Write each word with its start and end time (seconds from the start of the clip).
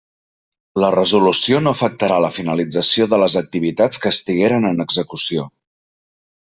La 0.83 0.87
resolució 0.95 1.59
no 1.65 1.73
afectarà 1.77 2.17
la 2.25 2.33
finalització 2.39 3.09
de 3.13 3.21
les 3.25 3.39
activitats 3.45 4.05
que 4.07 4.15
estigueren 4.17 4.69
en 4.75 4.87
execució. 4.89 5.49